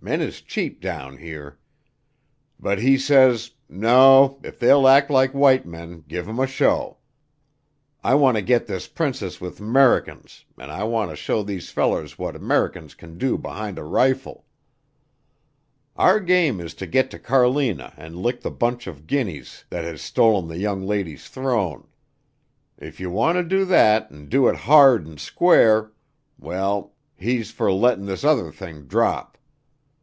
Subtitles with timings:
[0.00, 1.58] Men is cheap down here.
[2.60, 6.98] But he says, 'No; if they'll act like white men, give 'em a show.
[8.04, 12.16] I want to git this princess with 'Mericans an' I want to show these fellers
[12.16, 14.46] what 'Mericans can do behin' a rifle.'
[15.96, 20.00] Our game is to git to Carlina and lick the bunch of Guinnies thet has
[20.00, 21.88] stolen the young lady's throne.
[22.78, 25.90] If ye wanter do thet an' do it hard and square
[26.38, 29.34] well, he's fer lettin' this other thing drop.